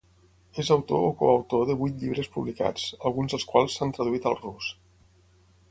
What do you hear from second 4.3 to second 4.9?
al rus.